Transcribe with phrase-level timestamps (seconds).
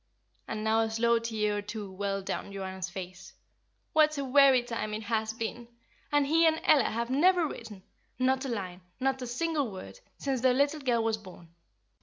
[0.47, 3.35] And now a slow tear or two welled down Joanna's face.
[3.93, 5.67] "What a weary time it has been!
[6.11, 7.83] And he and Ella have never written
[8.17, 11.49] not a line, not a single word, since their little girl was born."